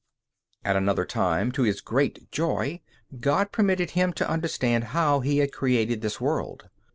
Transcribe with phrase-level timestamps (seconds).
[0.65, 2.81] At another time, to his great joy,
[3.19, 6.69] God permitted him to understand how He had created this world.